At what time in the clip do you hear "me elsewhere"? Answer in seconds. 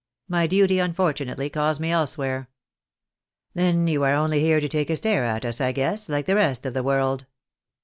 1.79-2.49